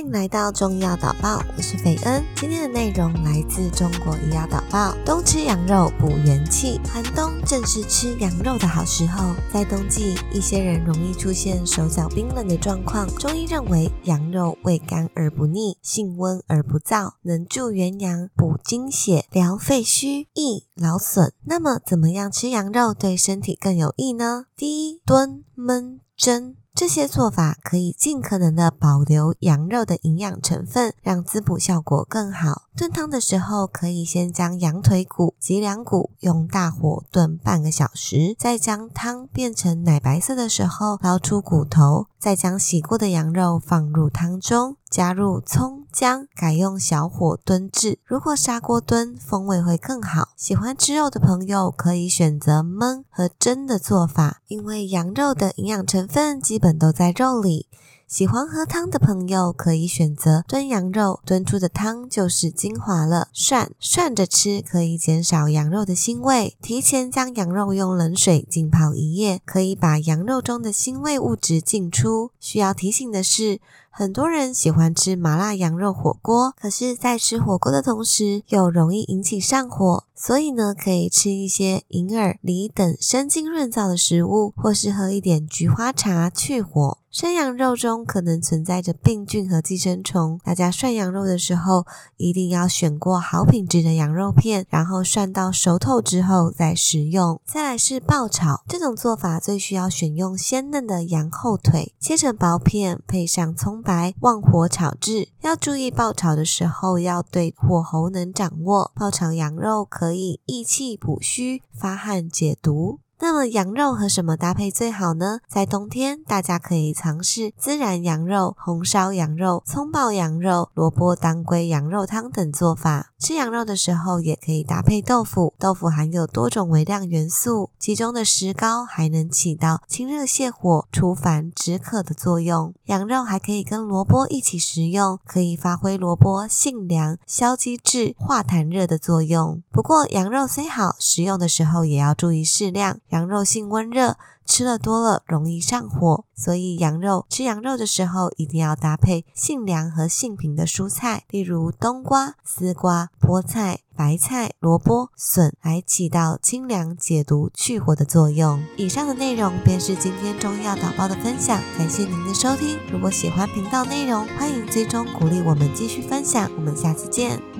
[0.00, 2.24] 欢迎来到中医药导报，我是斐恩。
[2.34, 4.96] 今天的内容来自中国医药导报。
[5.04, 9.34] 冬吃羊肉补元气，寒冬正是吃羊肉的好时候。
[9.52, 13.06] 在冬季，一些人容易出现手脚冰冷的状况。
[13.16, 21.34] 中医认为，羊肉味甘而不腻，性温而不燥，能助元阳、补精血、疗肺虚、益劳损。
[21.44, 24.46] 那么，怎么样吃羊肉对身体更有益呢？
[24.56, 26.56] 第一，炖、焖、蒸。
[26.80, 32.69] 这些做法可以尽可能的保留羊肉的营养成分，让滋补效果更好。
[32.80, 47.98] 炖汤的时候，可以先将羊腿骨及两骨用大火炖半个小时，再将汤变成奶白色的时候捞出骨头，再将洗过的羊肉放入汤中，加入葱姜，改用小火炖制。
[48.02, 50.30] 如果砂锅炖，风味会更好。
[50.34, 57.66] 喜欢吃肉的朋友可以选择焖和蒸的做法，因为羊肉的营养成分基本都在肉里。
[58.10, 63.28] 喜欢喝汤的朋友可以选择炖羊肉，炖出的汤就是精华了。
[63.32, 66.56] 涮涮着吃可以减少羊肉的腥味。
[66.60, 72.32] 提前将羊肉用冷水浸泡一夜，可以把羊肉中的腥味物质浸出。
[72.40, 86.98] 需要提醒的是，很多人喜欢吃麻辣羊肉火锅，可是，在吃火锅的同时又容易引起上火，所以呢，可以吃一些银耳、梨等生津润燥的食物，或是喝一点菊花茶去火。
[87.10, 91.84] 生羊肉中可能存在着病菌和寄生虫，大家涮羊肉的时候
[92.16, 97.40] 一定要选过好品质的羊肉片，然后涮到熟透之后再食用。
[97.44, 105.30] 再来是爆炒，这种做法最需要选用鲜嫩的羊后腿，切成薄片，配上葱白，旺火炒制。
[105.40, 108.92] 要注意爆炒的时候要对火候能掌握。
[108.94, 112.98] 爆炒羊肉可可以益气补虚、发汗解毒。
[113.22, 115.40] 那么羊肉和什么搭配最好呢？
[115.46, 123.12] 在冬天，大家可以尝试孜然羊肉、红烧羊肉、葱爆羊肉、萝卜当归羊肉汤等做法。
[123.18, 125.52] 吃羊肉的时候，也可以搭配豆腐。
[125.58, 132.72] 豆腐含有多种微量元素，其中的石膏还能起到清热泻火、除烦止渴的作用。
[132.86, 139.62] 羊肉还可以跟萝卜一起食用，可以发挥萝卜性凉、消积滞、化痰热的作用。
[139.70, 142.98] 不过，羊肉虽好，食用的时候也要注意适量。
[143.10, 158.62] 羊肉性温热，吃了多了容易上火，所以羊肉吃羊肉的时候一定要搭配性凉和性平的蔬菜，例如冬瓜、丝瓜、菠菜、白菜、萝卜、笋，来起到清凉解毒、去火的作用。
[158.76, 162.78] 以上的内容便是今天中药导报的分享，感谢您的收听。
[162.90, 166.50] 如果喜欢频道内容，欢迎追踪鼓励我们继续分享。
[166.56, 167.59] 我们下次见。